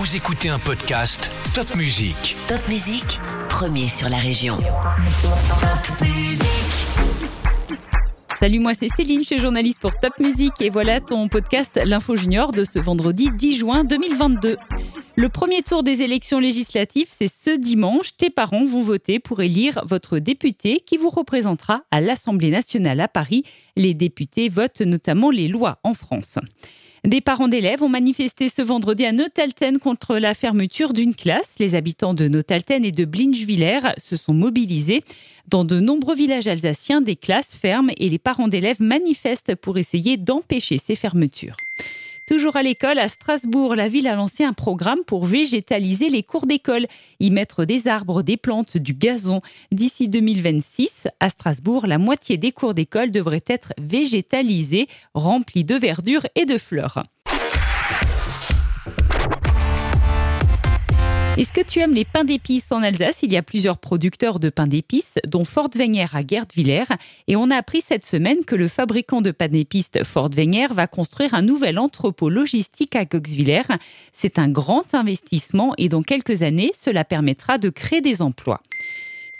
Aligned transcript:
Vous 0.00 0.16
écoutez 0.16 0.48
un 0.48 0.58
podcast 0.58 1.30
Top 1.54 1.76
Music. 1.76 2.34
Top 2.46 2.66
Musique, 2.70 3.20
premier 3.50 3.86
sur 3.86 4.08
la 4.08 4.16
région. 4.16 4.56
Top 4.56 6.00
Musique. 6.00 6.46
Salut, 8.38 8.60
moi 8.60 8.72
c'est 8.72 8.88
Céline, 8.96 9.20
je 9.20 9.26
suis 9.26 9.38
journaliste 9.38 9.78
pour 9.78 9.90
Top 9.90 10.18
Music 10.18 10.52
et 10.60 10.70
voilà 10.70 11.02
ton 11.02 11.28
podcast 11.28 11.78
L'Info 11.84 12.16
Junior 12.16 12.52
de 12.52 12.64
ce 12.64 12.78
vendredi 12.78 13.28
10 13.30 13.58
juin 13.58 13.84
2022. 13.84 14.56
Le 15.16 15.28
premier 15.28 15.60
tour 15.60 15.82
des 15.82 16.00
élections 16.00 16.38
législatives, 16.38 17.08
c'est 17.10 17.30
ce 17.30 17.54
dimanche. 17.54 18.16
Tes 18.16 18.30
parents 18.30 18.64
vont 18.64 18.80
voter 18.80 19.18
pour 19.18 19.42
élire 19.42 19.84
votre 19.86 20.18
député 20.18 20.80
qui 20.80 20.96
vous 20.96 21.10
représentera 21.10 21.82
à 21.90 22.00
l'Assemblée 22.00 22.50
nationale 22.50 23.00
à 23.00 23.08
Paris. 23.08 23.42
Les 23.76 23.92
députés 23.92 24.48
votent 24.48 24.80
notamment 24.80 25.28
les 25.28 25.48
lois 25.48 25.78
en 25.84 25.92
France. 25.92 26.38
Des 27.04 27.22
parents 27.22 27.48
d'élèves 27.48 27.82
ont 27.82 27.88
manifesté 27.88 28.50
ce 28.50 28.60
vendredi 28.60 29.06
à 29.06 29.12
Notalten 29.12 29.78
contre 29.78 30.16
la 30.16 30.34
fermeture 30.34 30.92
d'une 30.92 31.14
classe. 31.14 31.48
Les 31.58 31.74
habitants 31.74 32.12
de 32.12 32.28
Notalten 32.28 32.84
et 32.84 32.92
de 32.92 33.06
Blinchviller 33.06 33.80
se 33.96 34.16
sont 34.16 34.34
mobilisés. 34.34 35.02
Dans 35.48 35.64
de 35.64 35.80
nombreux 35.80 36.14
villages 36.14 36.46
alsaciens, 36.46 37.00
des 37.00 37.16
classes 37.16 37.54
ferment 37.54 37.90
et 37.96 38.10
les 38.10 38.18
parents 38.18 38.48
d'élèves 38.48 38.82
manifestent 38.82 39.54
pour 39.54 39.78
essayer 39.78 40.18
d'empêcher 40.18 40.76
ces 40.76 40.94
fermetures. 40.94 41.56
Toujours 42.30 42.54
à 42.54 42.62
l'école, 42.62 43.00
à 43.00 43.08
Strasbourg, 43.08 43.74
la 43.74 43.88
ville 43.88 44.06
a 44.06 44.14
lancé 44.14 44.44
un 44.44 44.52
programme 44.52 45.00
pour 45.04 45.24
végétaliser 45.24 46.08
les 46.08 46.22
cours 46.22 46.46
d'école, 46.46 46.86
y 47.18 47.28
mettre 47.32 47.64
des 47.64 47.88
arbres, 47.88 48.22
des 48.22 48.36
plantes, 48.36 48.76
du 48.76 48.94
gazon. 48.94 49.40
D'ici 49.72 50.08
2026, 50.08 51.08
à 51.18 51.28
Strasbourg, 51.28 51.88
la 51.88 51.98
moitié 51.98 52.36
des 52.36 52.52
cours 52.52 52.72
d'école 52.72 53.10
devraient 53.10 53.42
être 53.48 53.72
végétalisés, 53.78 54.86
remplis 55.12 55.64
de 55.64 55.74
verdure 55.74 56.24
et 56.36 56.46
de 56.46 56.56
fleurs. 56.56 57.02
Est-ce 61.40 61.54
que 61.54 61.62
tu 61.62 61.78
aimes 61.78 61.94
les 61.94 62.04
pains 62.04 62.24
d'épices 62.24 62.70
en 62.70 62.82
Alsace? 62.82 63.20
Il 63.22 63.32
y 63.32 63.36
a 63.38 63.42
plusieurs 63.42 63.78
producteurs 63.78 64.40
de 64.40 64.50
pains 64.50 64.66
d'épices, 64.66 65.14
dont 65.26 65.46
Fort 65.46 65.70
Wenger 65.74 66.04
à 66.12 66.20
Gerdwiller. 66.20 66.84
Et 67.28 67.36
on 67.36 67.48
a 67.48 67.56
appris 67.56 67.80
cette 67.80 68.04
semaine 68.04 68.44
que 68.44 68.54
le 68.54 68.68
fabricant 68.68 69.22
de 69.22 69.30
pains 69.30 69.48
d'épices 69.48 69.88
Fort 70.04 70.28
Wenger 70.36 70.66
va 70.74 70.86
construire 70.86 71.32
un 71.32 71.40
nouvel 71.40 71.78
entrepôt 71.78 72.28
logistique 72.28 72.94
à 72.94 73.06
Goxwiller. 73.06 73.62
C'est 74.12 74.38
un 74.38 74.50
grand 74.50 74.84
investissement 74.92 75.72
et 75.78 75.88
dans 75.88 76.02
quelques 76.02 76.42
années, 76.42 76.72
cela 76.78 77.06
permettra 77.06 77.56
de 77.56 77.70
créer 77.70 78.02
des 78.02 78.20
emplois. 78.20 78.60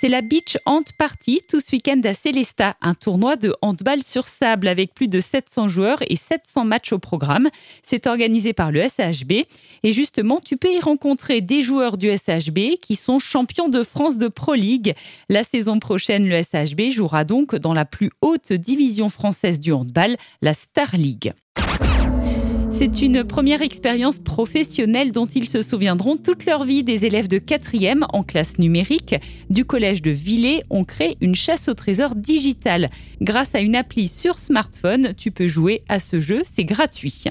C'est 0.00 0.08
la 0.08 0.22
Beach 0.22 0.56
Hand 0.64 0.86
Party 0.96 1.42
tout 1.46 1.60
ce 1.60 1.72
week-end 1.72 2.00
à 2.04 2.14
Célesta, 2.14 2.74
un 2.80 2.94
tournoi 2.94 3.36
de 3.36 3.54
handball 3.60 4.02
sur 4.02 4.26
sable 4.26 4.66
avec 4.66 4.94
plus 4.94 5.08
de 5.08 5.20
700 5.20 5.68
joueurs 5.68 5.98
et 6.08 6.16
700 6.16 6.64
matchs 6.64 6.94
au 6.94 6.98
programme. 6.98 7.50
C'est 7.82 8.06
organisé 8.06 8.54
par 8.54 8.72
le 8.72 8.80
SHB 8.80 9.32
et 9.82 9.92
justement, 9.92 10.40
tu 10.42 10.56
peux 10.56 10.72
y 10.72 10.80
rencontrer 10.80 11.42
des 11.42 11.62
joueurs 11.62 11.98
du 11.98 12.10
SHB 12.10 12.78
qui 12.80 12.96
sont 12.96 13.18
champions 13.18 13.68
de 13.68 13.82
France 13.82 14.16
de 14.16 14.28
Pro 14.28 14.54
League. 14.54 14.94
La 15.28 15.44
saison 15.44 15.78
prochaine, 15.78 16.26
le 16.26 16.42
SHB 16.42 16.88
jouera 16.88 17.24
donc 17.24 17.54
dans 17.54 17.74
la 17.74 17.84
plus 17.84 18.10
haute 18.22 18.54
division 18.54 19.10
française 19.10 19.60
du 19.60 19.74
handball, 19.74 20.16
la 20.40 20.54
Star 20.54 20.96
League. 20.96 21.34
C'est 22.80 23.02
une 23.02 23.24
première 23.24 23.60
expérience 23.60 24.18
professionnelle 24.18 25.12
dont 25.12 25.26
ils 25.26 25.50
se 25.50 25.60
souviendront 25.60 26.16
toute 26.16 26.46
leur 26.46 26.64
vie. 26.64 26.82
Des 26.82 27.04
élèves 27.04 27.28
de 27.28 27.38
4e 27.38 28.06
en 28.14 28.22
classe 28.22 28.58
numérique 28.58 29.16
du 29.50 29.66
collège 29.66 30.00
de 30.00 30.10
Villers 30.10 30.62
ont 30.70 30.84
créé 30.84 31.18
une 31.20 31.34
chasse 31.34 31.68
au 31.68 31.74
trésor 31.74 32.14
digitale. 32.14 32.88
Grâce 33.20 33.54
à 33.54 33.60
une 33.60 33.76
appli 33.76 34.08
sur 34.08 34.38
smartphone, 34.38 35.12
tu 35.14 35.30
peux 35.30 35.46
jouer 35.46 35.82
à 35.90 36.00
ce 36.00 36.20
jeu, 36.20 36.40
c'est 36.50 36.64
gratuit. 36.64 37.24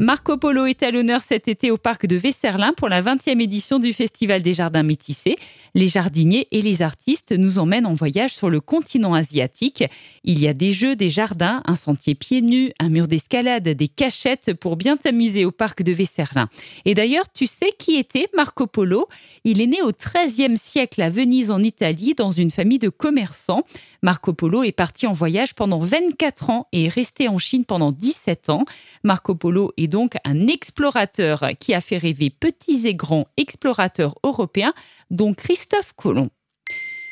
Marco 0.00 0.38
Polo 0.38 0.64
est 0.64 0.82
à 0.82 0.90
l'honneur 0.90 1.20
cet 1.20 1.46
été 1.46 1.70
au 1.70 1.76
parc 1.76 2.06
de 2.06 2.16
Vesserlin 2.16 2.72
pour 2.74 2.88
la 2.88 3.02
20e 3.02 3.38
édition 3.38 3.78
du 3.78 3.92
Festival 3.92 4.40
des 4.40 4.54
Jardins 4.54 4.82
Métissés. 4.82 5.36
Les 5.74 5.88
jardiniers 5.88 6.48
et 6.52 6.62
les 6.62 6.80
artistes 6.80 7.32
nous 7.32 7.58
emmènent 7.58 7.84
en 7.84 7.92
voyage 7.92 8.32
sur 8.32 8.48
le 8.48 8.62
continent 8.62 9.12
asiatique. 9.12 9.84
Il 10.24 10.40
y 10.40 10.48
a 10.48 10.54
des 10.54 10.72
jeux, 10.72 10.96
des 10.96 11.10
jardins, 11.10 11.62
un 11.66 11.74
sentier 11.74 12.14
pieds 12.14 12.40
nus, 12.40 12.72
un 12.80 12.88
mur 12.88 13.08
d'escalade, 13.08 13.68
des 13.68 13.88
cachettes 13.88 14.54
pour 14.54 14.76
bien 14.76 14.96
t'amuser 14.96 15.44
au 15.44 15.50
parc 15.50 15.82
de 15.82 15.92
Vesserlin. 15.92 16.48
Et 16.86 16.94
d'ailleurs, 16.94 17.30
tu 17.30 17.46
sais 17.46 17.72
qui 17.78 17.96
était 17.96 18.28
Marco 18.34 18.66
Polo? 18.66 19.06
Il 19.44 19.60
est 19.60 19.66
né 19.66 19.82
au 19.82 19.92
XIIIe 19.92 20.56
siècle 20.56 21.02
à 21.02 21.10
Venise 21.10 21.50
en 21.50 21.62
Italie 21.62 22.14
dans 22.14 22.30
une 22.30 22.50
famille 22.50 22.78
de 22.78 22.88
commerçants. 22.88 23.64
Marco 24.02 24.32
Polo 24.32 24.62
est 24.62 24.72
parti 24.72 25.06
en 25.06 25.12
voyage 25.12 25.54
pendant 25.54 25.80
24 25.80 26.48
ans 26.48 26.68
et 26.72 26.86
est 26.86 26.88
resté 26.88 27.28
en 27.28 27.36
Chine 27.36 27.66
pendant 27.66 27.92
17 27.92 28.48
ans. 28.48 28.64
Marco 29.04 29.34
Polo 29.34 29.72
est 29.76 29.89
donc 29.90 30.14
un 30.24 30.46
explorateur 30.46 31.50
qui 31.60 31.74
a 31.74 31.82
fait 31.82 31.98
rêver 31.98 32.30
petits 32.30 32.86
et 32.86 32.94
grands 32.94 33.26
explorateurs 33.36 34.14
européens, 34.24 34.72
dont 35.10 35.34
Christophe 35.34 35.92
Colomb. 35.94 36.30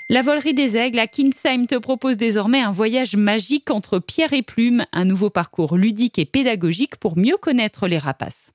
La 0.09 0.23
volerie 0.23 0.55
des 0.55 0.75
aigles 0.79 1.01
à 1.01 1.07
Kinsheim 1.07 1.67
te 1.67 1.75
propose 1.75 2.17
désormais 2.17 2.63
un 2.63 2.71
voyage 2.71 3.15
magique 3.15 3.71
entre 3.71 3.99
pierre 3.99 4.33
et 4.33 4.41
plume, 4.41 4.87
un 4.93 5.05
nouveau 5.05 5.29
parcours 5.29 5.77
ludique 5.77 6.19
et 6.19 6.25
pédagogique 6.25 6.97
pour 6.97 7.19
mieux 7.19 7.37
connaître 7.37 7.87
les 7.87 7.99
rapaces. 7.99 8.51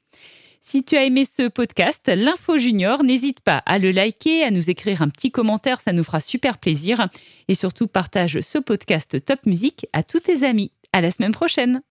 Si 0.65 0.83
tu 0.83 0.95
as 0.95 1.03
aimé 1.03 1.25
ce 1.25 1.47
podcast, 1.49 2.01
l'Info 2.07 2.57
Junior, 2.57 3.03
n'hésite 3.03 3.41
pas 3.41 3.61
à 3.67 3.77
le 3.77 3.91
liker, 3.91 4.43
à 4.43 4.49
nous 4.49 4.69
écrire 4.71 5.03
un 5.03 5.09
petit 5.09 5.29
commentaire, 5.29 5.79
ça 5.79 5.93
nous 5.93 6.03
fera 6.03 6.21
super 6.21 6.57
plaisir. 6.57 7.07
Et 7.49 7.53
surtout, 7.53 7.85
partage 7.85 8.39
ce 8.39 8.57
podcast 8.57 9.23
Top 9.23 9.45
Musique 9.45 9.85
à 9.93 10.01
tous 10.01 10.21
tes 10.21 10.43
amis. 10.43 10.71
À 10.93 11.01
la 11.01 11.11
semaine 11.11 11.33
prochaine! 11.33 11.83